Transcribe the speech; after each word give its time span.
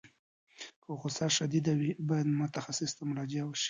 که 0.83 0.89
غوسه 1.01 1.27
شدید 1.37 1.65
وي، 1.79 1.89
باید 2.07 2.27
متخصص 2.41 2.91
ته 2.97 3.01
مراجعه 3.09 3.43
وشي. 3.47 3.59